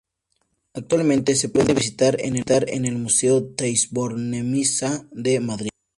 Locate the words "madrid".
5.39-5.69